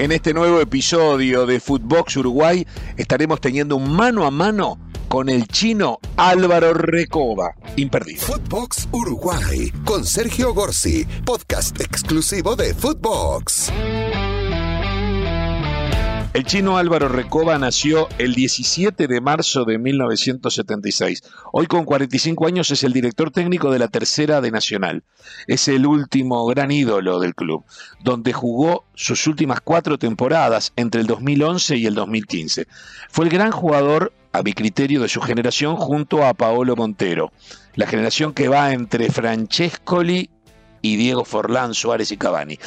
En 0.00 0.12
este 0.12 0.32
nuevo 0.32 0.62
episodio 0.62 1.44
de 1.44 1.60
Footbox 1.60 2.16
Uruguay 2.16 2.66
estaremos 2.96 3.38
teniendo 3.38 3.76
un 3.76 3.92
mano 3.92 4.24
a 4.24 4.30
mano 4.30 4.78
con 5.08 5.28
el 5.28 5.46
chino 5.46 5.98
Álvaro 6.16 6.72
Recoba. 6.72 7.54
Imperdible. 7.76 8.22
Footbox 8.22 8.88
Uruguay 8.92 9.70
con 9.84 10.06
Sergio 10.06 10.54
Gorsi, 10.54 11.04
podcast 11.26 11.78
exclusivo 11.82 12.56
de 12.56 12.72
Footbox. 12.72 13.70
El 16.32 16.44
chino 16.44 16.78
Álvaro 16.78 17.08
Recoba 17.08 17.58
nació 17.58 18.08
el 18.18 18.36
17 18.36 19.08
de 19.08 19.20
marzo 19.20 19.64
de 19.64 19.78
1976. 19.78 21.24
Hoy 21.52 21.66
con 21.66 21.84
45 21.84 22.46
años 22.46 22.70
es 22.70 22.84
el 22.84 22.92
director 22.92 23.32
técnico 23.32 23.72
de 23.72 23.80
la 23.80 23.88
tercera 23.88 24.40
de 24.40 24.52
Nacional. 24.52 25.02
Es 25.48 25.66
el 25.66 25.86
último 25.86 26.46
gran 26.46 26.70
ídolo 26.70 27.18
del 27.18 27.34
club, 27.34 27.64
donde 28.04 28.32
jugó 28.32 28.84
sus 28.94 29.26
últimas 29.26 29.60
cuatro 29.60 29.98
temporadas 29.98 30.72
entre 30.76 31.00
el 31.00 31.08
2011 31.08 31.76
y 31.78 31.86
el 31.86 31.96
2015. 31.96 32.68
Fue 33.08 33.24
el 33.24 33.32
gran 33.32 33.50
jugador, 33.50 34.12
a 34.32 34.44
mi 34.44 34.52
criterio, 34.52 35.02
de 35.02 35.08
su 35.08 35.20
generación 35.20 35.74
junto 35.74 36.24
a 36.24 36.34
Paolo 36.34 36.76
Montero. 36.76 37.32
La 37.74 37.88
generación 37.88 38.34
que 38.34 38.46
va 38.48 38.72
entre 38.72 39.10
Francescoli 39.10 40.30
y 40.82 40.96
Diego 40.96 41.24
Forlán, 41.24 41.74
Suárez 41.74 42.10
y 42.12 42.16
Cavani. 42.16 42.58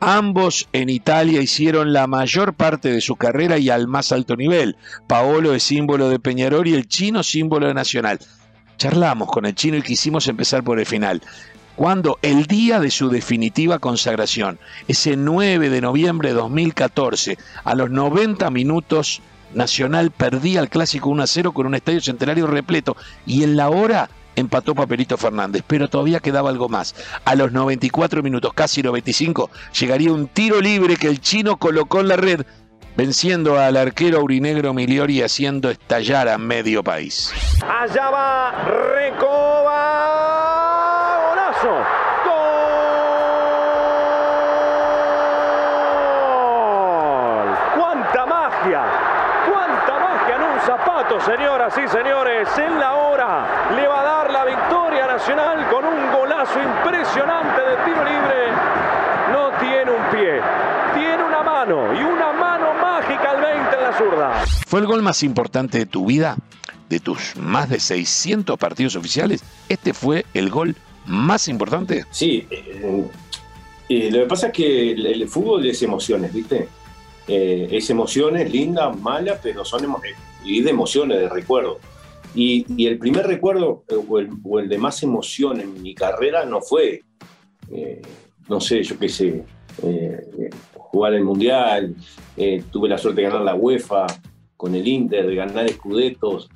Ambos 0.00 0.68
en 0.72 0.88
Italia 0.88 1.40
hicieron 1.40 1.92
la 1.92 2.06
mayor 2.06 2.54
parte 2.54 2.90
de 2.90 3.00
su 3.00 3.16
carrera 3.16 3.58
y 3.58 3.70
al 3.70 3.86
más 3.86 4.12
alto 4.12 4.36
nivel. 4.36 4.76
Paolo 5.06 5.54
es 5.54 5.62
símbolo 5.62 6.08
de 6.08 6.18
Peñarol 6.18 6.66
y 6.68 6.74
el 6.74 6.88
chino 6.88 7.22
símbolo 7.22 7.66
de 7.66 7.74
Nacional. 7.74 8.18
Charlamos 8.76 9.28
con 9.28 9.46
el 9.46 9.54
chino 9.54 9.76
y 9.76 9.82
quisimos 9.82 10.26
empezar 10.28 10.64
por 10.64 10.78
el 10.78 10.86
final. 10.86 11.22
Cuando 11.76 12.18
el 12.22 12.46
día 12.46 12.80
de 12.80 12.90
su 12.90 13.08
definitiva 13.08 13.78
consagración, 13.78 14.58
ese 14.86 15.16
9 15.16 15.70
de 15.70 15.80
noviembre 15.80 16.30
de 16.30 16.34
2014, 16.34 17.38
a 17.64 17.74
los 17.74 17.90
90 17.90 18.50
minutos, 18.50 19.22
Nacional 19.54 20.10
perdía 20.10 20.60
el 20.60 20.68
clásico 20.68 21.08
1 21.08 21.22
a 21.22 21.26
0 21.26 21.52
con 21.52 21.66
un 21.66 21.74
estadio 21.74 22.00
centenario 22.00 22.46
repleto 22.46 22.96
y 23.26 23.42
en 23.42 23.56
la 23.56 23.68
hora 23.68 24.08
empató 24.40 24.74
Papelito 24.74 25.16
Fernández, 25.16 25.62
pero 25.66 25.88
todavía 25.88 26.20
quedaba 26.20 26.50
algo 26.50 26.68
más. 26.68 26.94
A 27.24 27.34
los 27.34 27.52
94 27.52 28.22
minutos, 28.22 28.52
casi 28.54 28.82
95, 28.82 29.50
llegaría 29.78 30.12
un 30.12 30.26
tiro 30.28 30.60
libre 30.60 30.96
que 30.96 31.08
el 31.08 31.20
chino 31.20 31.56
colocó 31.56 32.00
en 32.00 32.08
la 32.08 32.16
red, 32.16 32.44
venciendo 32.96 33.58
al 33.58 33.76
arquero 33.76 34.18
aurinegro 34.18 34.74
Miliori 34.74 35.18
y 35.18 35.22
haciendo 35.22 35.70
estallar 35.70 36.28
a 36.28 36.38
medio 36.38 36.82
país. 36.82 37.32
Allá 37.62 38.10
va 38.10 38.52
Recoba. 38.64 39.80
Golazo. 41.30 41.84
¡Gol! 46.10 47.48
¡Cuánta 47.78 48.26
magia! 48.26 48.82
¡Cuánta 49.50 49.92
magia 49.98 50.36
en 50.36 50.42
un 50.42 50.60
zapato, 50.60 51.20
señoras 51.20 51.78
y 51.78 51.88
señores! 51.88 52.48
En 52.58 52.78
la 52.78 52.94
hora 52.94 53.46
le 53.74 53.86
va 53.88 54.00
a 54.00 54.04
dar 54.04 54.30
la 54.30 54.44
victoria 54.44 55.06
nacional 55.06 55.66
con 55.70 55.84
golazo 56.50 56.60
impresionante 56.60 57.60
de 57.60 57.76
tiro 57.84 58.04
libre. 58.04 58.52
No 59.32 59.50
tiene 59.58 59.90
un 59.90 60.10
pie, 60.10 60.40
tiene 60.94 61.24
una 61.24 61.42
mano 61.42 61.94
y 61.94 62.02
una 62.02 62.32
mano 62.32 62.74
mágica 62.74 63.30
al 63.30 63.40
20 63.40 63.76
en 63.76 63.82
la 63.82 63.98
zurda. 63.98 64.44
¿Fue 64.66 64.80
el 64.80 64.86
gol 64.86 65.02
más 65.02 65.22
importante 65.22 65.78
de 65.78 65.86
tu 65.86 66.06
vida? 66.06 66.36
De 66.88 66.98
tus 66.98 67.36
más 67.36 67.68
de 67.68 67.78
600 67.78 68.58
partidos 68.58 68.96
oficiales, 68.96 69.44
¿este 69.68 69.94
fue 69.94 70.26
el 70.34 70.50
gol 70.50 70.74
más 71.06 71.46
importante? 71.46 72.04
Sí, 72.10 72.48
eh, 72.50 73.04
eh, 73.88 74.10
lo 74.10 74.18
que 74.20 74.26
pasa 74.26 74.48
es 74.48 74.52
que 74.52 74.92
el, 74.92 75.06
el 75.06 75.28
fútbol 75.28 75.64
es 75.66 75.82
emociones, 75.82 76.32
¿viste? 76.32 76.68
Eh, 77.28 77.68
es 77.70 77.88
emociones 77.90 78.50
lindas, 78.50 78.98
malas, 78.98 79.38
pero 79.40 79.64
son 79.64 79.84
emo 79.84 80.02
y 80.42 80.62
de 80.62 80.70
emociones, 80.70 81.20
de 81.20 81.28
recuerdo. 81.28 81.78
Y, 82.34 82.64
y 82.76 82.86
el 82.86 82.98
primer 82.98 83.26
recuerdo, 83.26 83.84
eh, 83.88 83.96
o 84.08 84.58
el, 84.58 84.68
de 84.68 84.78
más 84.78 85.02
emoción 85.02 85.60
en 85.60 85.82
mi 85.82 85.94
carrera, 85.94 86.44
no 86.44 86.60
fue, 86.60 87.02
eh, 87.70 88.02
no 88.48 88.60
sé, 88.60 88.82
yo 88.82 88.98
qué 88.98 89.08
sé, 89.08 89.44
eh, 89.82 90.50
jugar 90.74 91.14
el 91.14 91.24
Mundial, 91.24 91.94
tuve 92.70 92.88
la 92.88 92.98
suerte 92.98 93.20
de 93.20 93.28
ganar 93.28 93.42
la 93.42 93.54
UEFA 93.54 94.06
con 94.56 94.74
el 94.74 94.86
Inter, 94.86 95.26
de 95.26 95.34
ganar 95.34 95.66
escudetos. 95.66 96.48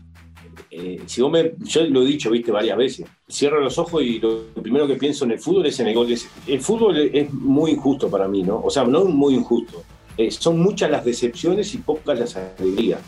si 1.07 1.23
vos 1.23 1.31
me, 1.31 1.53
yo 1.65 1.85
lo 1.87 2.03
he 2.03 2.07
dicho, 2.07 2.31
viste, 2.31 2.51
varias 2.51 2.77
veces, 2.77 3.07
cierro 3.29 3.61
los 3.61 3.79
ojos 3.79 4.03
y 4.03 4.19
lo 4.19 4.47
primero 4.63 4.87
que 4.87 4.97
pienso 4.97 5.25
en 5.25 5.33
el 5.33 5.39
fútbol 5.39 5.67
es 5.67 5.79
en 5.81 5.89
el 5.89 5.95
gol. 5.95 6.09
El 6.47 6.61
fútbol 6.61 6.99
es 6.99 7.33
muy 7.33 7.73
injusto 7.73 8.09
para 8.09 8.29
mí, 8.29 8.43
¿no? 8.43 8.61
O 8.61 8.71
sea, 8.71 8.85
no 8.85 9.05
muy 9.05 9.35
injusto. 9.35 9.83
son 10.31 10.61
muchas 10.61 10.91
las 10.91 11.05
decepciones 11.05 11.75
y 11.75 11.79
pocas 11.79 12.19
las 12.19 12.37
alegrías. 12.37 13.01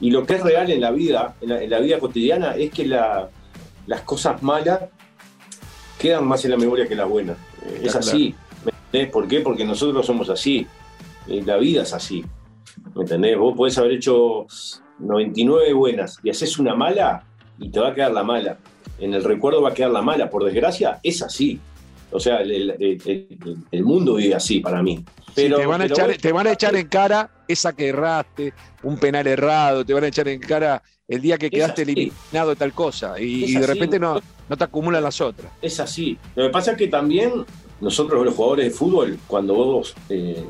Y 0.00 0.10
lo 0.10 0.26
que 0.26 0.34
es 0.34 0.42
real 0.42 0.70
en 0.70 0.80
la 0.80 0.90
vida, 0.90 1.36
en 1.40 1.48
la, 1.48 1.62
en 1.62 1.70
la 1.70 1.78
vida 1.80 1.98
cotidiana, 1.98 2.54
es 2.54 2.70
que 2.70 2.86
la, 2.86 3.30
las 3.86 4.02
cosas 4.02 4.42
malas 4.42 4.80
quedan 5.98 6.26
más 6.26 6.44
en 6.44 6.50
la 6.50 6.56
memoria 6.56 6.86
que 6.86 6.94
las 6.94 7.08
buenas. 7.08 7.36
Eh, 7.64 7.82
es 7.84 7.96
así. 7.96 8.34
¿Me 8.64 8.72
entendés? 8.72 9.12
¿Por 9.12 9.28
qué? 9.28 9.40
Porque 9.40 9.64
nosotros 9.64 10.04
somos 10.04 10.28
así. 10.28 10.66
Eh, 11.28 11.42
la 11.44 11.56
vida 11.56 11.82
es 11.82 11.92
así. 11.92 12.24
¿Me 12.94 13.02
entendés? 13.02 13.38
Vos 13.38 13.56
podés 13.56 13.78
haber 13.78 13.92
hecho 13.92 14.46
99 14.98 15.72
buenas 15.72 16.18
y 16.22 16.30
haces 16.30 16.58
una 16.58 16.74
mala 16.74 17.24
y 17.58 17.70
te 17.70 17.80
va 17.80 17.88
a 17.88 17.94
quedar 17.94 18.12
la 18.12 18.22
mala. 18.22 18.58
En 18.98 19.14
el 19.14 19.24
recuerdo 19.24 19.62
va 19.62 19.70
a 19.70 19.74
quedar 19.74 19.90
la 19.90 20.02
mala. 20.02 20.30
Por 20.30 20.44
desgracia, 20.44 21.00
es 21.02 21.22
así. 21.22 21.60
O 22.16 22.20
sea, 22.20 22.38
el, 22.38 22.50
el, 22.50 22.78
el, 22.80 23.56
el 23.70 23.84
mundo 23.84 24.14
vive 24.14 24.34
así 24.34 24.60
para 24.60 24.82
mí. 24.82 25.04
Pero, 25.34 25.56
sí, 25.56 25.62
te, 25.62 25.66
van 25.66 25.82
a 25.82 25.84
echar, 25.84 26.08
vos, 26.08 26.18
te 26.18 26.32
van 26.32 26.46
a 26.46 26.52
echar 26.52 26.74
en 26.74 26.88
cara 26.88 27.30
esa 27.46 27.74
que 27.74 27.88
erraste, 27.88 28.54
un 28.82 28.98
penal 28.98 29.26
errado, 29.26 29.84
te 29.84 29.92
van 29.92 30.04
a 30.04 30.06
echar 30.06 30.26
en 30.28 30.40
cara 30.40 30.82
el 31.06 31.20
día 31.20 31.36
que 31.36 31.50
quedaste 31.50 31.82
eliminado 31.82 32.50
de 32.50 32.56
tal 32.56 32.72
cosa 32.72 33.20
y, 33.20 33.44
y 33.44 33.54
de 33.56 33.66
repente 33.66 33.98
no, 33.98 34.18
no 34.48 34.56
te 34.56 34.64
acumulan 34.64 35.02
las 35.02 35.20
otras. 35.20 35.52
Es 35.60 35.78
así. 35.78 36.16
Lo 36.34 36.46
que 36.46 36.50
pasa 36.50 36.70
es 36.72 36.78
que 36.78 36.88
también 36.88 37.44
nosotros 37.82 38.24
los 38.24 38.34
jugadores 38.34 38.64
de 38.64 38.70
fútbol, 38.70 39.18
cuando 39.26 39.54
vos 39.54 39.94
eh, 40.08 40.42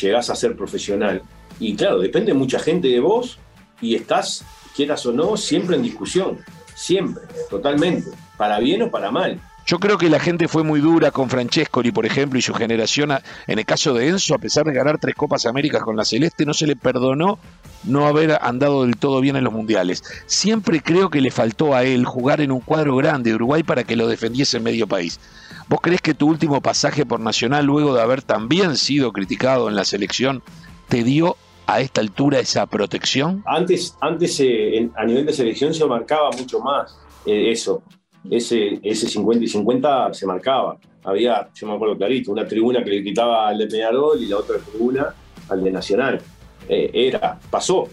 llegás 0.00 0.28
a 0.28 0.34
ser 0.34 0.56
profesional, 0.56 1.22
y 1.60 1.76
claro, 1.76 2.00
depende 2.00 2.34
mucha 2.34 2.58
gente 2.58 2.88
de 2.88 2.98
vos 2.98 3.38
y 3.80 3.94
estás, 3.94 4.44
quieras 4.74 5.06
o 5.06 5.12
no, 5.12 5.36
siempre 5.36 5.76
en 5.76 5.84
discusión. 5.84 6.40
Siempre, 6.74 7.22
totalmente. 7.48 8.10
Para 8.36 8.58
bien 8.58 8.82
o 8.82 8.90
para 8.90 9.12
mal. 9.12 9.40
Yo 9.64 9.78
creo 9.78 9.96
que 9.96 10.10
la 10.10 10.18
gente 10.18 10.48
fue 10.48 10.64
muy 10.64 10.80
dura 10.80 11.12
con 11.12 11.30
Francescoli, 11.30 11.92
por 11.92 12.04
ejemplo, 12.04 12.38
y 12.38 12.42
su 12.42 12.52
generación. 12.52 13.12
En 13.46 13.58
el 13.58 13.64
caso 13.64 13.94
de 13.94 14.08
Enzo, 14.08 14.34
a 14.34 14.38
pesar 14.38 14.64
de 14.66 14.72
ganar 14.72 14.98
tres 14.98 15.14
Copas 15.14 15.46
Américas 15.46 15.82
con 15.82 15.96
la 15.96 16.04
Celeste, 16.04 16.44
no 16.44 16.52
se 16.52 16.66
le 16.66 16.74
perdonó 16.74 17.38
no 17.84 18.06
haber 18.06 18.38
andado 18.40 18.82
del 18.84 18.96
todo 18.96 19.20
bien 19.20 19.36
en 19.36 19.44
los 19.44 19.52
mundiales. 19.52 20.02
Siempre 20.26 20.80
creo 20.80 21.10
que 21.10 21.20
le 21.20 21.30
faltó 21.30 21.74
a 21.74 21.84
él 21.84 22.04
jugar 22.04 22.40
en 22.40 22.50
un 22.50 22.60
cuadro 22.60 22.96
grande 22.96 23.30
de 23.30 23.36
Uruguay 23.36 23.62
para 23.62 23.84
que 23.84 23.96
lo 23.96 24.08
defendiese 24.08 24.56
en 24.56 24.64
medio 24.64 24.86
país. 24.86 25.20
¿Vos 25.68 25.80
crees 25.80 26.00
que 26.00 26.14
tu 26.14 26.28
último 26.28 26.60
pasaje 26.60 27.06
por 27.06 27.20
Nacional, 27.20 27.64
luego 27.64 27.94
de 27.94 28.02
haber 28.02 28.22
también 28.22 28.76
sido 28.76 29.12
criticado 29.12 29.68
en 29.68 29.76
la 29.76 29.84
selección, 29.84 30.42
te 30.88 31.04
dio 31.04 31.36
a 31.66 31.80
esta 31.80 32.00
altura 32.00 32.40
esa 32.40 32.66
protección? 32.66 33.44
Antes, 33.46 33.96
antes 34.00 34.38
eh, 34.40 34.90
a 34.96 35.04
nivel 35.04 35.24
de 35.24 35.32
selección 35.32 35.72
se 35.72 35.86
marcaba 35.86 36.30
mucho 36.32 36.58
más 36.58 36.98
eh, 37.24 37.52
eso 37.52 37.82
ese, 38.30 38.78
ese 38.82 39.08
50 39.08 39.44
y 39.44 39.48
50 39.48 40.14
se 40.14 40.26
marcaba. 40.26 40.78
Había, 41.04 41.48
yo 41.54 41.66
me 41.66 41.74
acuerdo 41.74 41.96
clarito, 41.96 42.30
una 42.30 42.46
tribuna 42.46 42.84
que 42.84 42.90
le 42.90 43.00
gritaba 43.00 43.48
al 43.48 43.58
de 43.58 43.66
Peñarol 43.66 44.22
y 44.22 44.26
la 44.26 44.38
otra 44.38 44.58
tribuna 44.58 45.14
al 45.48 45.62
de 45.62 45.70
Nacional. 45.70 46.20
Eh, 46.68 46.90
era, 46.94 47.38
pasó, 47.50 47.88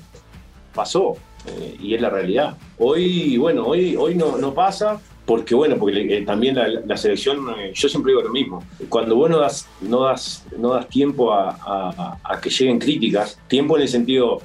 pasó, 0.73 1.15
eh, 1.47 1.75
y 1.81 1.95
es 1.95 2.01
la 2.01 2.09
realidad. 2.09 2.55
Hoy, 2.77 3.37
bueno, 3.37 3.65
hoy, 3.65 3.95
hoy 3.95 4.15
no, 4.15 4.37
no 4.37 4.53
pasa, 4.53 5.01
porque 5.25 5.55
bueno, 5.55 5.77
porque 5.77 6.17
eh, 6.17 6.21
también 6.25 6.55
la, 6.55 6.97
selección, 6.97 7.47
yo 7.73 7.89
siempre 7.89 8.11
digo 8.11 8.23
lo 8.23 8.31
mismo, 8.31 8.63
cuando 8.89 9.15
vos 9.15 9.29
no 9.29 9.39
das, 9.39 9.67
no 9.81 10.01
das, 10.01 10.45
no 10.57 10.73
das 10.73 10.87
tiempo 10.87 11.33
a, 11.33 12.19
que 12.41 12.49
lleguen 12.49 12.79
críticas, 12.79 13.39
tiempo 13.47 13.75
en 13.75 13.83
el 13.83 13.87
sentido, 13.87 14.41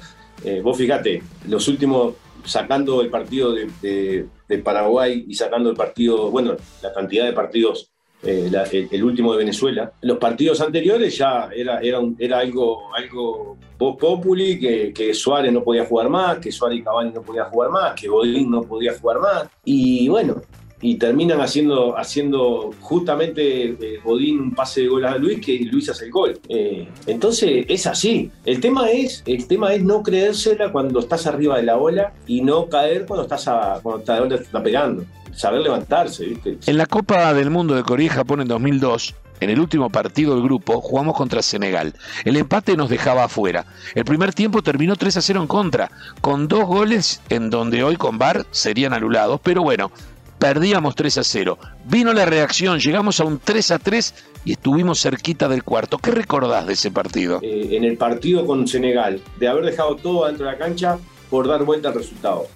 vos 0.61 0.77
fíjate, 0.77 1.23
los 1.47 1.67
últimos, 1.67 2.13
sacando 2.45 3.01
el 3.01 3.09
partido 3.09 3.53
de, 3.53 4.27
Paraguay 4.63 5.25
y 5.27 5.33
sacando 5.33 5.69
el 5.69 5.75
partido, 5.75 6.29
bueno, 6.29 6.55
la 6.81 6.93
cantidad 6.93 7.25
de 7.25 7.33
partidos, 7.33 7.91
eh, 8.23 8.49
el, 8.91 9.03
último 9.03 9.33
de 9.33 9.39
Venezuela, 9.39 9.91
los 10.01 10.17
partidos 10.17 10.61
anteriores 10.61 11.17
ya 11.17 11.49
era, 11.53 11.79
era, 11.79 11.99
un, 11.99 12.15
era 12.17 12.39
algo, 12.39 12.95
algo 12.95 13.57
populi, 13.77 14.59
que, 14.59 14.93
que, 14.93 15.13
Suárez 15.13 15.51
no 15.51 15.63
podía 15.63 15.85
jugar 15.85 16.09
más, 16.09 16.39
que 16.39 16.51
Suárez 16.51 16.79
y 16.79 16.83
Cavani 16.83 17.11
no 17.11 17.21
podía 17.21 17.45
jugar 17.45 17.69
más, 17.69 17.93
que 17.93 18.07
Godín 18.07 18.49
no 18.49 18.63
podía 18.63 18.97
jugar 18.97 19.19
más, 19.19 19.47
y 19.63 20.07
bueno, 20.07 20.41
y 20.81 20.95
terminan 20.95 21.41
haciendo, 21.41 21.97
haciendo 21.97 22.71
justamente 22.81 23.65
eh, 23.69 23.99
Godín 24.03 24.39
un 24.39 24.51
pase 24.55 24.81
de 24.81 24.87
gol 24.87 25.05
a 25.05 25.17
Luis 25.17 25.43
que 25.43 25.59
Luis 25.59 25.89
hace 25.89 26.05
el 26.05 26.11
gol. 26.11 26.39
Eh, 26.49 26.87
entonces 27.07 27.65
es 27.67 27.87
así. 27.87 28.31
El 28.45 28.59
tema 28.59 28.89
es, 28.89 29.23
el 29.25 29.47
tema 29.47 29.73
es 29.73 29.83
no 29.83 30.03
creérsela 30.03 30.71
cuando 30.71 30.99
estás 30.99 31.27
arriba 31.27 31.57
de 31.57 31.63
la 31.63 31.77
ola 31.77 32.13
y 32.27 32.41
no 32.41 32.67
caer 32.67 33.05
cuando 33.05 33.23
estás 33.23 33.47
a, 33.47 33.79
cuando 33.81 34.03
la 34.05 34.21
ola 34.21 34.35
está 34.35 34.61
pegando. 34.61 35.05
Saber 35.33 35.61
levantarse, 35.61 36.25
¿viste? 36.25 36.57
En 36.65 36.77
la 36.77 36.85
Copa 36.85 37.33
del 37.33 37.49
Mundo 37.49 37.75
de 37.75 37.83
Corea 37.83 38.05
y 38.05 38.09
Japón 38.09 38.39
en 38.39 38.47
2002, 38.47 39.15
en 39.41 39.49
el 39.49 39.59
último 39.59 39.89
partido 39.89 40.33
del 40.35 40.43
grupo 40.43 40.79
jugamos 40.81 41.15
contra 41.15 41.41
Senegal. 41.41 41.93
El 42.23 42.37
empate 42.37 42.77
nos 42.77 42.89
dejaba 42.89 43.25
afuera. 43.25 43.65
El 43.93 44.05
primer 44.05 44.33
tiempo 44.33 44.61
terminó 44.61 44.95
3 44.95 45.17
a 45.17 45.21
0 45.21 45.41
en 45.41 45.47
contra, 45.47 45.91
con 46.21 46.47
dos 46.47 46.65
goles 46.65 47.21
en 47.29 47.49
donde 47.49 47.83
hoy 47.83 47.97
con 47.97 48.17
VAR 48.17 48.45
serían 48.51 48.93
anulados, 48.93 49.41
pero 49.43 49.61
bueno, 49.61 49.91
perdíamos 50.39 50.95
3 50.95 51.17
a 51.19 51.23
0. 51.23 51.57
Vino 51.85 52.13
la 52.13 52.25
reacción, 52.25 52.79
llegamos 52.79 53.19
a 53.19 53.25
un 53.25 53.39
3 53.39 53.71
a 53.71 53.79
3 53.79 54.13
y 54.45 54.53
estuvimos 54.53 55.01
cerquita 55.01 55.47
del 55.47 55.63
cuarto. 55.63 55.97
¿Qué 55.97 56.11
recordás 56.11 56.67
de 56.67 56.73
ese 56.73 56.91
partido? 56.91 57.39
Eh, 57.41 57.69
en 57.71 57.83
el 57.83 57.97
partido 57.97 58.45
con 58.45 58.67
Senegal, 58.67 59.21
de 59.39 59.47
haber 59.47 59.65
dejado 59.65 59.95
todo 59.95 60.27
dentro 60.27 60.45
de 60.45 60.51
la 60.51 60.57
cancha 60.57 60.99
por 61.29 61.47
dar 61.47 61.63
vuelta 61.63 61.89
al 61.89 61.95
resultado. 61.95 62.47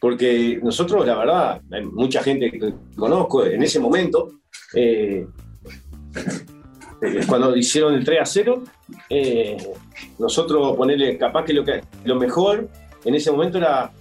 Porque 0.00 0.58
nosotros, 0.62 1.06
la 1.06 1.16
verdad, 1.16 1.60
hay 1.70 1.84
mucha 1.84 2.22
gente 2.22 2.50
que 2.50 2.74
conozco 2.96 3.44
en 3.44 3.62
ese 3.62 3.78
momento, 3.78 4.30
eh, 4.74 5.26
eh, 7.02 7.20
cuando 7.26 7.54
hicieron 7.54 7.94
el 7.94 8.04
3 8.04 8.20
a 8.20 8.24
0, 8.24 8.64
nosotros 10.18 10.76
ponerle, 10.76 11.18
capaz 11.18 11.44
que 11.44 11.52
lo, 11.52 11.64
que 11.64 11.82
lo 12.04 12.16
mejor 12.16 12.68
en 13.04 13.14
ese 13.14 13.30
momento 13.30 13.58
era 13.58 13.92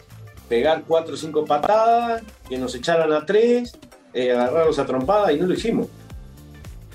pegar 0.49 0.83
cuatro 0.85 1.13
o 1.13 1.17
cinco 1.17 1.45
patadas, 1.45 2.23
que 2.49 2.57
nos 2.57 2.73
echaran 2.73 3.13
a 3.13 3.25
tres, 3.25 3.77
eh, 4.13 4.31
agarrarlos 4.31 4.79
a 4.79 4.85
trompada 4.85 5.31
y 5.31 5.39
no 5.39 5.45
lo 5.45 5.53
hicimos. 5.53 5.87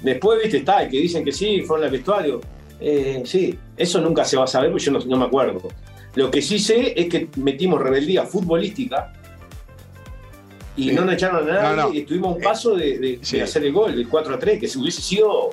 Después, 0.02 0.42
viste, 0.42 0.58
está, 0.58 0.86
que 0.88 0.98
dicen 0.98 1.24
que 1.24 1.32
sí, 1.32 1.62
fueron 1.62 1.86
al 1.86 1.92
vestuario. 1.92 2.40
Eh, 2.80 3.22
sí, 3.24 3.56
eso 3.76 4.00
nunca 4.00 4.24
se 4.24 4.36
va 4.36 4.44
a 4.44 4.48
saber 4.48 4.70
porque 4.70 4.84
yo 4.84 4.92
no, 4.92 5.16
me 5.16 5.24
acuerdo. 5.24 5.62
Lo 6.16 6.30
que 6.30 6.42
sí 6.42 6.58
sé 6.58 6.92
es 7.00 7.08
que 7.08 7.28
metimos 7.36 7.80
rebeldía 7.80 8.24
futbolística 8.24 9.12
y 10.76 10.90
no 10.90 11.04
nos 11.04 11.14
echaron 11.14 11.48
a 11.48 11.74
nadie 11.74 11.94
y 11.94 12.00
estuvimos 12.00 12.36
un 12.36 12.42
paso 12.42 12.74
de, 12.74 13.20
hacer 13.42 13.64
el 13.64 13.72
gol, 13.72 13.94
el 13.94 14.08
4 14.08 14.34
a 14.34 14.38
3, 14.38 14.60
que 14.60 14.68
se 14.68 14.78
hubiese 14.78 15.00
sido 15.00 15.50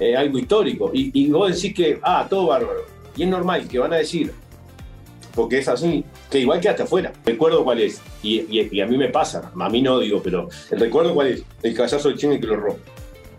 eh, 0.00 0.16
algo 0.16 0.38
histórico. 0.38 0.90
Y, 0.92 1.10
y 1.12 1.30
vos 1.30 1.54
decís 1.54 1.74
que, 1.74 2.00
ah, 2.02 2.26
todo 2.28 2.46
bárbaro. 2.46 2.86
Y 3.16 3.22
es 3.22 3.28
normal 3.28 3.68
que 3.68 3.78
van 3.78 3.92
a 3.92 3.96
decir, 3.96 4.32
porque 5.34 5.58
es 5.58 5.68
así, 5.68 6.04
que 6.30 6.40
igual 6.40 6.60
que 6.60 6.68
hasta 6.68 6.84
afuera. 6.84 7.12
Recuerdo 7.24 7.64
cuál 7.64 7.80
es, 7.80 8.00
y, 8.22 8.80
a 8.80 8.86
mí 8.86 8.96
me 8.96 9.08
pasa, 9.08 9.52
a 9.58 9.68
mí 9.68 9.82
no 9.82 9.98
digo, 9.98 10.20
pero 10.22 10.48
el 10.70 10.80
recuerdo 10.80 11.14
cuál 11.14 11.28
es, 11.28 11.42
el 11.62 11.74
cabezazo 11.74 12.08
de 12.08 12.16
Chengue 12.16 12.40
que 12.40 12.46
lo 12.46 12.56
robó. 12.56 12.78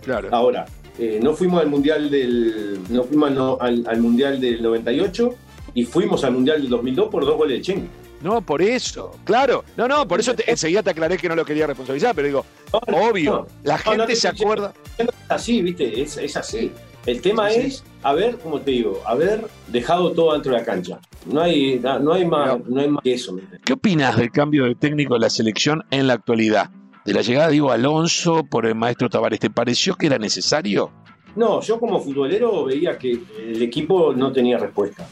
Claro. 0.03 0.29
Ahora, 0.31 0.65
eh, 0.97 1.19
no 1.21 1.33
fuimos 1.33 1.61
al 1.61 1.67
mundial 1.69 2.09
del, 2.09 2.79
no 2.89 3.03
fuimos 3.03 3.59
al, 3.61 4.01
mundial 4.01 4.39
del 4.39 4.61
98 4.63 5.35
y 5.73 5.85
fuimos 5.85 6.23
al 6.23 6.33
mundial 6.33 6.61
del 6.61 6.69
2002 6.69 7.09
por 7.09 7.25
dos 7.25 7.37
goles 7.37 7.57
de 7.57 7.61
Chengue. 7.61 7.87
No, 8.21 8.41
por 8.41 8.63
eso, 8.63 9.15
claro. 9.25 9.63
No, 9.75 9.87
no, 9.87 10.07
por 10.07 10.19
eso 10.19 10.33
enseguida 10.47 10.81
te 10.81 10.89
aclaré 10.89 11.17
que 11.17 11.29
no 11.29 11.35
lo 11.35 11.45
quería 11.45 11.67
responsabilizar, 11.67 12.15
pero 12.15 12.27
digo, 12.27 12.45
obvio, 12.71 13.47
la 13.63 13.77
gente 13.77 14.15
se 14.15 14.27
acuerda. 14.27 14.73
Es 14.97 15.07
así, 15.29 15.61
viste, 15.61 16.01
es, 16.01 16.17
es 16.17 16.35
así. 16.35 16.71
El 17.05 17.21
tema 17.21 17.51
es 17.51 17.83
haber, 18.07 18.37
como 18.37 18.61
te 18.61 18.71
digo, 18.71 19.01
haber 19.05 19.45
dejado 19.67 20.11
todo 20.11 20.33
dentro 20.33 20.53
de 20.53 20.59
la 20.59 20.65
cancha. 20.65 20.99
No 21.25 21.41
hay, 21.41 21.79
no 21.79 22.13
hay, 22.13 22.25
más, 22.25 22.59
no 22.65 22.79
hay 22.79 22.87
más 22.87 23.03
que 23.03 23.13
eso. 23.13 23.37
¿Qué 23.65 23.73
opinas 23.73 24.15
del 24.15 24.31
cambio 24.31 24.63
de 24.65 24.75
técnico 24.75 25.15
de 25.15 25.19
la 25.19 25.29
selección 25.29 25.83
en 25.91 26.07
la 26.07 26.13
actualidad? 26.13 26.69
De 27.05 27.13
la 27.13 27.21
llegada 27.21 27.47
de 27.47 27.53
Diego 27.53 27.71
Alonso 27.71 28.45
por 28.45 28.65
el 28.65 28.75
maestro 28.75 29.09
Tavares, 29.09 29.39
¿te 29.39 29.49
pareció 29.49 29.95
que 29.95 30.07
era 30.07 30.17
necesario? 30.17 30.91
No, 31.35 31.61
yo 31.61 31.79
como 31.79 31.99
futbolero 31.99 32.65
veía 32.65 32.97
que 32.97 33.19
el 33.39 33.61
equipo 33.61 34.13
no 34.13 34.31
tenía 34.31 34.57
respuesta. 34.57 35.05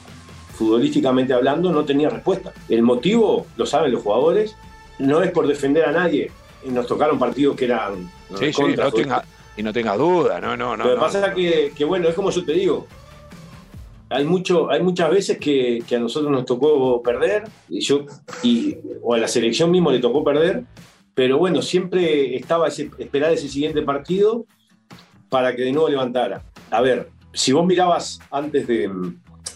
Futbolísticamente 0.53 1.33
hablando, 1.33 1.71
no 1.71 1.83
tenía 1.83 2.09
respuesta. 2.09 2.53
El 2.69 2.81
motivo, 2.81 3.45
lo 3.57 3.65
saben 3.65 3.92
los 3.92 4.03
jugadores, 4.03 4.56
no 5.00 5.21
es 5.21 5.31
por 5.31 5.47
defender 5.47 5.86
a 5.86 5.92
nadie. 5.92 6.31
Nos 6.65 6.88
tocaron 6.88 7.19
partidos 7.19 7.56
que 7.57 7.65
eran 7.65 8.09
sí, 8.39 8.51
sí, 8.51 8.63
no 8.75 8.92
tenga, 8.92 9.24
y 9.57 9.63
no 9.63 9.72
tenga 9.72 9.96
duda, 9.96 10.40
no, 10.42 10.57
no, 10.57 10.75
no. 10.75 10.86
Lo 10.86 10.96
que 10.96 11.00
pasa 11.00 11.28
es 11.28 11.74
que, 11.74 11.86
bueno, 11.86 12.07
es 12.07 12.16
como 12.16 12.30
yo 12.31 12.44
te 12.44 12.54
digo. 12.54 12.88
Hay, 14.10 14.24
mucho, 14.24 14.69
hay 14.69 14.84
muchas 14.84 15.10
veces 15.10 15.38
que, 15.38 15.84
a 15.96 16.00
nosotros 16.00 16.31
nos 16.31 16.46
tocó 16.46 17.02
perder, 17.02 17.44
y 17.69 17.80
yo, 17.81 18.06
y, 18.44 18.78
o 19.02 19.13
a 19.13 19.18
la 19.18 19.28
selección 19.28 19.72
mismo 19.72 19.92
le 19.92 20.00
tocó 20.00 20.24
perder, 20.24 20.63
pero 21.13 21.38
bueno, 21.38 21.62
siempre 21.62 22.36
estaba 22.36 22.68
ese, 22.68 22.92
esperar 22.98 23.31
ese 23.31 23.48
siguiente 23.48 23.81
partido 23.81 24.46
para 25.30 25.56
que 25.56 25.63
de 25.63 25.72
nuevo 25.72 25.90
levantara. 25.90 26.44
A 26.69 26.81
ver, 26.81 27.10
si 27.34 27.52
vos 27.52 27.66
mirabas 27.66 28.19
antes 28.31 28.68
de, 28.68 28.90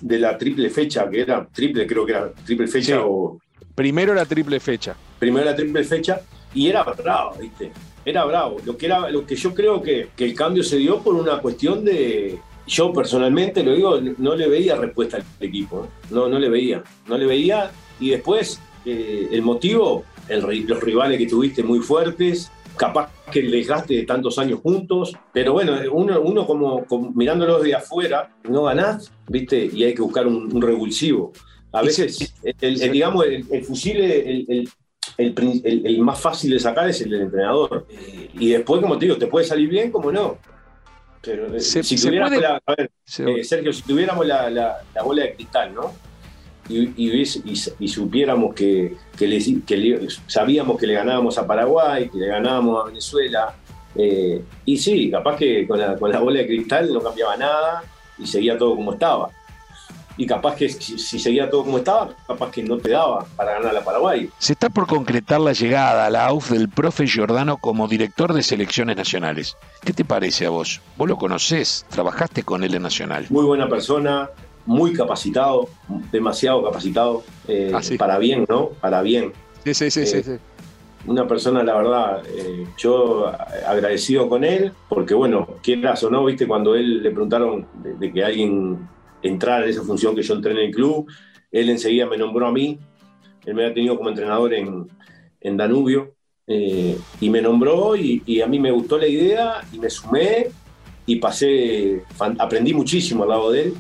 la 0.02 0.38
triple 0.38 0.70
fecha, 0.70 1.10
que 1.10 1.22
era 1.22 1.46
triple, 1.46 1.86
creo 1.86 2.06
que 2.06 2.12
era 2.14 2.32
triple 2.32 2.68
fecha 2.68 3.02
o. 3.04 3.40
Primero 3.76 4.14
la 4.14 4.26
triple 4.26 4.60
fecha. 4.60 4.96
Primero 5.20 5.46
la 5.46 5.56
triple 5.56 5.84
fecha, 5.84 6.22
y 6.54 6.68
era 6.68 6.84
bravo, 6.84 7.36
¿viste? 7.40 7.72
Era 8.06 8.26
bravo. 8.26 8.58
Lo 8.66 8.78
que, 8.78 8.86
era, 8.86 9.10
lo 9.10 9.26
que 9.26 9.36
yo 9.36 9.54
creo 9.54 9.82
que, 9.82 10.10
el 10.18 10.36
cambio 10.36 10.64
se 10.64 10.78
dio 10.78 11.00
por 11.00 11.16
una 11.16 11.40
cuestión 11.40 11.84
de. 11.84 12.40
Yo 12.68 12.94
personalmente 12.94 13.64
lo 13.64 13.74
digo, 13.74 14.00
no 14.20 14.36
le 14.36 14.48
veía 14.48 14.76
respuesta 14.76 15.18
al 15.18 15.24
equipo. 15.40 15.86
¿eh? 15.86 15.88
No, 16.12 16.30
no 16.30 16.38
le 16.38 16.50
veía. 16.50 16.84
No 17.08 17.18
le 17.18 17.26
veía. 17.26 17.72
Y 18.00 18.12
después, 18.12 18.62
eh, 18.86 19.28
el 19.32 19.42
motivo, 19.42 20.04
los 20.30 20.84
rivales 20.84 21.18
que 21.18 21.26
tuviste 21.26 21.64
muy 21.64 21.80
fuertes, 21.80 22.52
capaz 22.78 23.12
que 23.32 23.40
el 23.40 23.52
desgaste 23.52 23.94
de 23.94 24.04
tantos 24.04 24.40
años 24.40 24.60
juntos, 24.62 25.14
pero 25.34 25.54
bueno, 25.54 25.74
uno, 25.92 26.22
uno 26.22 26.48
como, 26.48 26.86
mirándolos 27.14 27.62
de 27.64 27.76
afuera, 27.76 28.36
no 28.48 28.64
ganás, 28.64 29.12
¿viste? 29.28 29.70
Y 29.72 29.84
hay 29.84 29.94
que 29.94 30.02
buscar 30.02 30.26
un, 30.28 30.62
revulsivo. 30.62 31.32
A 31.72 31.82
veces, 31.82 32.34
el, 32.44 32.92
digamos, 32.92 33.26
el, 33.26 33.64
fusil, 33.64 34.68
el, 35.20 35.84
el, 35.86 36.00
más 36.00 36.20
fácil 36.20 36.52
de 36.52 36.60
sacar 36.60 36.90
es 36.90 37.02
el 37.02 37.10
del 37.10 37.22
entrenador. 37.24 37.86
Y 38.34 38.52
después, 38.52 38.82
como 38.82 38.98
te 38.98 39.06
digo, 39.06 39.18
te 39.18 39.28
puede 39.28 39.46
salir 39.46 39.70
bien 39.70 39.92
como 39.92 40.12
no. 40.12 40.38
Pero 41.22 41.54
eh, 41.54 41.60
si 41.60 41.98
tuviéramos 41.98 42.40
la, 42.40 42.62
a 42.66 42.76
ver, 42.76 42.92
eh, 43.28 43.44
Sergio, 43.44 43.74
si 43.74 43.82
tuviéramos 43.84 44.26
la, 44.26 44.82
bola 45.04 45.24
de 45.24 45.36
cristal, 45.36 45.74
¿no? 45.74 45.94
Y, 46.70 46.94
y, 46.96 47.88
supiéramos 47.88 48.54
que, 48.54 48.96
que, 49.18 50.08
sabíamos 50.28 50.78
que 50.78 50.86
le 50.86 50.94
ganábamos 50.94 51.38
a 51.38 51.48
Paraguay, 51.48 52.10
que 52.10 52.18
le 52.20 52.28
ganábamos 52.28 52.82
a 52.82 52.88
Venezuela. 52.88 53.56
Eh, 53.96 54.42
y 54.66 54.78
sí, 54.78 55.10
capaz 55.10 55.36
que 55.36 55.68
con 55.68 55.80
la, 55.80 55.98
con 55.98 56.12
la 56.12 56.20
bola 56.20 56.40
de 56.40 56.48
cristal 56.48 56.94
no 56.94 57.02
cambiaba 57.02 57.36
nada 57.36 57.84
y 58.20 58.28
seguía 58.28 58.58
todo 58.58 58.76
como 58.76 58.94
estaba 58.94 59.32
y 60.20 60.26
capaz 60.26 60.58
que 60.58 60.68
si, 60.68 60.98
seguía 61.18 61.50
todo 61.50 61.64
como 61.64 61.78
estaba, 61.78 62.10
capaz 62.28 62.52
que 62.52 62.62
no 62.62 62.78
te 62.78 62.90
daba 62.90 63.26
para 63.38 63.54
ganar 63.54 63.78
a 63.78 63.86
Paraguay. 63.86 64.30
Se 64.38 64.52
está 64.52 64.70
por 64.70 64.86
concretar 64.86 65.40
la 65.40 65.54
llegada 65.54 66.06
a 66.06 66.10
la 66.10 66.26
AUF 66.26 66.52
del 66.52 66.68
profe 66.68 67.08
Giordano 67.08 67.56
como 67.56 67.88
director 67.88 68.34
de 68.34 68.44
selecciones 68.44 68.98
nacionales. 68.98 69.56
¿Qué 69.82 69.94
te 69.94 70.04
parece 70.04 70.46
a 70.46 70.50
vos? 70.50 70.82
Vos 70.98 71.08
lo 71.08 71.16
conocés, 71.16 71.86
trabajaste 71.90 72.44
con 72.44 72.66
él 72.66 72.76
en 72.76 72.82
Nacional. 72.82 73.28
Muy 73.30 73.46
buena 73.46 73.70
persona, 73.70 74.30
muy 74.66 74.92
capacitado, 74.92 75.70
demasiado 76.12 76.66
capacitado, 76.66 77.24
eh, 77.48 77.72
ah, 77.74 77.80
para 77.98 78.18
bien, 78.18 78.46
¿no? 78.50 78.72
Para 78.82 79.02
bien. 79.02 79.32
Sí, 79.64 79.74
sí, 79.74 79.90
sí, 79.90 80.06
sí, 80.06 80.18
eh, 80.18 80.40
Una 81.08 81.26
persona, 81.30 81.64
la 81.64 81.76
verdad, 81.78 82.24
eh, 82.28 82.68
yo 82.78 83.32
agradecido 83.66 84.28
con 84.28 84.44
él, 84.44 84.74
porque 84.90 85.14
bueno, 85.14 85.48
quieras 85.64 86.04
o 86.04 86.10
no, 86.10 86.26
viste, 86.26 86.46
cuando 86.46 86.76
él 86.76 87.04
le 87.04 87.12
preguntaron 87.12 87.66
de 87.74 88.12
que 88.12 88.22
alguien 88.22 88.80
entrar 89.22 89.64
en 89.64 89.70
esa 89.70 89.84
función 89.84 90.16
que 90.16 90.24
yo 90.24 90.36
entrené 90.36 90.62
en 90.62 90.68
el 90.68 90.76
club. 90.76 91.12
Él 91.52 91.70
enseguida 91.70 92.06
me 92.06 92.18
nombró 92.18 92.48
a 92.48 92.52
mí, 92.52 92.80
él 93.46 93.56
me 93.56 93.64
había 93.64 93.74
tenido 93.74 93.98
como 93.98 94.10
entrenador 94.10 94.54
en, 94.54 94.88
en 95.42 95.58
Danubio, 95.58 96.14
eh, 96.52 96.98
y 97.22 97.30
me 97.30 97.44
nombró 97.44 97.96
y, 97.96 98.42
a 98.42 98.48
mí 98.48 98.60
me 98.60 98.72
gustó 98.72 98.98
la 98.98 99.06
idea 99.06 99.62
y 99.72 99.78
me 99.78 99.88
sumé 99.88 100.48
y 101.06 101.18
pasé, 101.18 102.04
aprendí 102.40 102.74
muchísimo 102.74 103.22
al 103.22 103.30
lado 103.30 103.52
de 103.52 103.62
él 103.64 103.74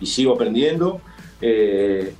y 0.00 0.06
sigo 0.06 0.34
aprendiendo. 0.34 1.00
Eh, 1.40 2.12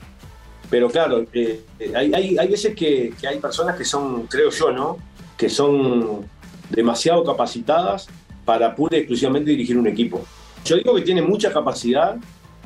pero 0.71 0.89
claro, 0.89 1.27
eh, 1.33 1.65
hay, 1.93 2.13
hay, 2.15 2.39
hay, 2.39 2.49
veces 2.49 2.75
que, 2.77 3.15
hay 3.29 3.41
personas 3.41 3.77
que 3.77 3.85
son, 3.85 4.29
creo 4.29 4.51
yo, 4.51 4.71
¿no? 4.71 4.99
Que 5.37 5.49
son 5.49 6.29
demasiado 6.71 7.25
capacitadas 7.25 8.09
para 8.45 8.77
pura 8.77 8.97
y 8.97 9.01
exclusivamente 9.01 9.51
dirigir 9.51 9.77
un 9.77 9.89
equipo. 9.89 10.25
Yo 10.65 10.77
digo 10.77 10.95
que 10.95 11.03
tiene 11.03 11.23
mucha 11.23 11.53
capacidad, 11.53 12.17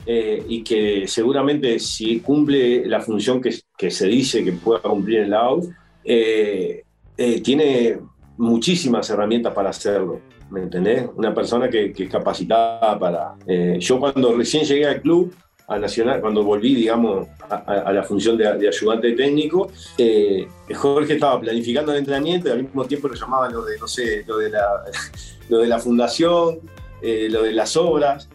eh, 0.07 0.43
y 0.49 0.65
que 0.65 1.07
seguramente 1.07 1.79
si 1.79 2.21
cumple 2.21 2.87
la 2.87 3.01
función 3.01 3.41
que, 3.41 3.91
se 3.91 4.07
dice 4.07 4.43
que 4.43 4.53
pueda 4.53 4.81
cumplir 4.81 5.21
en 5.21 5.31
la 5.31 5.51
eh, 6.05 6.85
eh, 7.17 7.41
tiene 7.43 7.99
muchísimas 8.39 9.09
herramientas 9.11 9.53
para 9.53 9.71
hacerlo. 9.71 10.21
¿Me 10.51 10.63
entendés? 10.63 11.09
Una 11.15 11.35
persona 11.35 11.69
que, 11.69 11.93
es 11.97 12.09
capacitada 12.09 12.99
para... 12.99 13.37
yo 13.79 14.01
cuando 14.01 14.35
recién 14.35 14.65
llegué 14.65 14.87
al 14.87 15.01
club, 15.01 15.33
a 15.69 15.79
Nacional, 15.79 16.21
cuando 16.21 16.43
volví, 16.43 16.75
digamos, 16.75 17.29
a, 17.49 17.93
la 17.93 18.03
función 18.03 18.37
de, 18.37 18.49
ayudante 18.49 19.13
técnico, 19.13 19.71
Jorge 20.75 21.15
estaba 21.15 21.41
planificando 21.41 21.93
el 21.93 21.99
entrenamiento 21.99 22.49
y 22.49 22.53
al 22.53 22.65
mismo 22.65 22.85
tiempo 22.85 23.07
lo 23.07 23.15
llamaban 23.15 23.53
lo 23.53 23.65
de, 23.65 23.79
no 23.79 23.87
sé, 23.87 24.25
lo 24.27 24.39
de 24.39 24.51
la, 24.51 24.83
lo 25.49 25.59
de 25.59 25.69
la 25.69 25.79
fundación, 25.79 26.59
lo 27.01 27.43
de 27.43 27.53
las 27.53 27.77
obras 27.77 28.29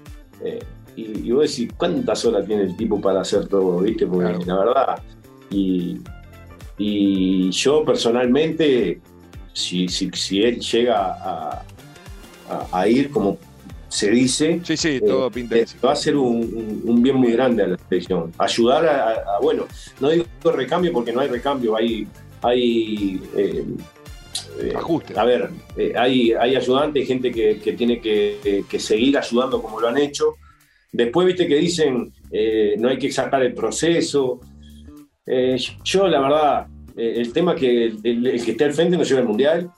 y, 0.96 1.32
vos 1.32 1.50
decís, 1.50 1.74
¿cuántas 1.78 2.24
horas 2.26 2.46
tiene 2.46 2.64
el 2.64 2.78
tipo 2.78 3.00
para 3.02 3.22
hacer 3.22 3.48
todo? 3.48 3.80
¿Viste? 3.80 4.08
Porque 4.08 4.46
la 4.46 4.58
verdad, 4.58 5.02
y, 5.50 6.00
yo 7.52 7.86
personalmente, 7.86 9.00
si, 9.54 9.88
si, 9.88 10.10
si 10.12 10.44
él 10.44 10.60
llega 10.60 11.14
a, 11.14 11.64
a, 12.72 12.88
ir 12.88 13.10
como 13.10 13.38
se 13.88 14.12
dice. 14.12 14.60
Sí, 14.64 14.76
sí, 14.76 15.00
todo 15.00 15.32
pinta 15.32 15.56
eh, 15.56 15.66
Va 15.84 15.94
a 15.94 15.96
ser 15.96 16.18
un, 16.18 17.02
bien 17.02 17.16
muy 17.16 17.32
grande 17.32 17.64
a 17.64 17.68
la 17.68 17.78
selección. 17.90 18.32
Ayudar 18.38 18.86
a, 18.86 19.40
bueno, 19.42 19.66
no 20.00 20.10
digo 20.10 20.26
recambio 20.44 20.92
porque 20.92 21.14
no 21.14 21.22
hay 21.22 21.30
recambio, 21.30 21.76
hay. 21.76 22.08
hay 22.42 23.22
eh, 23.38 23.66
Ajuste. 24.76 25.18
A 25.18 25.24
ver, 25.24 25.50
hay, 25.98 26.34
hay 26.34 26.56
ayudantes, 26.56 27.08
gente 27.08 27.32
que, 27.32 27.56
tiene 27.78 28.02
que, 28.02 28.80
seguir 28.80 29.18
ayudando 29.18 29.62
como 29.62 29.80
lo 29.80 29.88
han 29.88 29.98
hecho. 29.98 30.36
Después, 30.92 31.28
viste 31.28 31.48
que 31.48 31.56
dicen, 31.56 32.14
no 32.78 32.90
hay 32.90 32.98
que 32.98 33.12
sacar 33.12 33.42
el 33.44 33.54
proceso. 33.54 34.40
yo, 35.84 36.08
la 36.08 36.20
verdad, 36.20 36.68
el 36.96 37.34
tema 37.34 37.56
que 37.56 37.86
el, 37.86 38.42
que 38.44 38.52
esté 38.52 38.66
al 38.66 38.74
frente 38.74 38.98
no 38.98 39.04
lleva 39.04 39.20
el 39.20 39.28
mundial. 39.28 39.72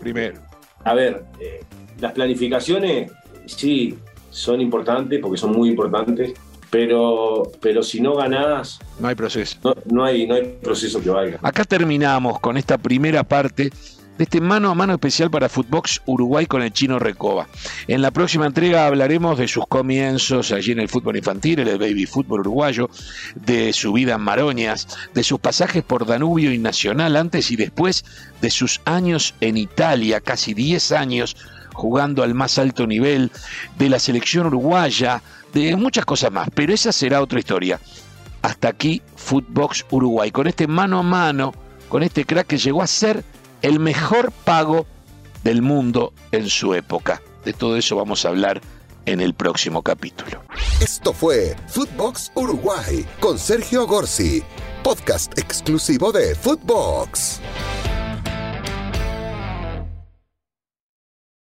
Primero. 0.00 0.40
A 0.84 0.94
ver, 0.94 1.24
las 2.00 2.12
planificaciones, 2.12 3.10
sí, 3.46 3.98
son 4.30 4.60
importantes 4.60 5.18
porque 5.20 5.38
son 5.38 5.52
muy 5.52 5.70
importantes, 5.70 6.34
pero, 6.70 7.50
pero 7.60 7.82
si 7.82 8.00
no 8.00 8.14
ganás... 8.14 8.78
No 9.00 9.08
hay 9.08 9.14
proceso. 9.14 9.58
No, 9.86 10.04
hay, 10.04 10.26
no 10.26 10.34
hay 10.34 10.58
proceso 10.62 11.00
que 11.00 11.08
valga. 11.08 11.38
Acá 11.42 11.64
terminamos 11.64 12.38
con 12.40 12.56
esta 12.56 12.76
primera 12.76 13.24
parte 13.24 13.70
de 14.18 14.24
este 14.24 14.40
mano 14.40 14.70
a 14.70 14.74
mano 14.74 14.94
especial 14.94 15.30
para 15.30 15.48
Footbox 15.48 16.02
Uruguay 16.06 16.46
con 16.46 16.62
el 16.62 16.72
chino 16.72 16.98
Recoba. 16.98 17.46
En 17.86 18.02
la 18.02 18.10
próxima 18.10 18.46
entrega 18.46 18.86
hablaremos 18.86 19.38
de 19.38 19.48
sus 19.48 19.66
comienzos 19.66 20.52
allí 20.52 20.72
en 20.72 20.80
el 20.80 20.88
fútbol 20.88 21.16
infantil, 21.16 21.60
en 21.60 21.68
el 21.68 21.78
baby 21.78 22.06
fútbol 22.06 22.40
uruguayo, 22.40 22.88
de 23.34 23.72
su 23.72 23.92
vida 23.92 24.14
en 24.14 24.22
Maroñas, 24.22 24.88
de 25.14 25.22
sus 25.22 25.38
pasajes 25.38 25.82
por 25.82 26.06
Danubio 26.06 26.52
y 26.52 26.58
Nacional 26.58 27.16
antes 27.16 27.50
y 27.50 27.56
después, 27.56 28.04
de 28.40 28.50
sus 28.50 28.80
años 28.84 29.34
en 29.40 29.56
Italia, 29.56 30.20
casi 30.20 30.54
10 30.54 30.92
años 30.92 31.36
jugando 31.74 32.22
al 32.22 32.34
más 32.34 32.58
alto 32.58 32.86
nivel, 32.86 33.30
de 33.78 33.90
la 33.90 33.98
selección 33.98 34.46
uruguaya, 34.46 35.22
de 35.52 35.76
muchas 35.76 36.06
cosas 36.06 36.32
más, 36.32 36.48
pero 36.54 36.72
esa 36.72 36.90
será 36.90 37.20
otra 37.20 37.38
historia. 37.38 37.80
Hasta 38.40 38.68
aquí 38.68 39.02
Footbox 39.16 39.84
Uruguay, 39.90 40.30
con 40.30 40.46
este 40.46 40.66
mano 40.66 41.00
a 41.00 41.02
mano, 41.02 41.52
con 41.88 42.02
este 42.02 42.24
crack 42.24 42.46
que 42.46 42.58
llegó 42.58 42.82
a 42.82 42.86
ser 42.86 43.22
el 43.62 43.80
mejor 43.80 44.32
pago 44.32 44.86
del 45.44 45.62
mundo 45.62 46.12
en 46.32 46.48
su 46.48 46.74
época. 46.74 47.22
De 47.44 47.52
todo 47.52 47.76
eso 47.76 47.96
vamos 47.96 48.24
a 48.24 48.28
hablar 48.28 48.60
en 49.06 49.20
el 49.20 49.34
próximo 49.34 49.82
capítulo. 49.82 50.42
Esto 50.80 51.12
fue 51.12 51.56
Footbox 51.68 52.32
Uruguay 52.34 53.06
con 53.20 53.38
Sergio 53.38 53.86
Gorsi, 53.86 54.42
podcast 54.82 55.38
exclusivo 55.38 56.12
de 56.12 56.34
Footbox. 56.34 57.40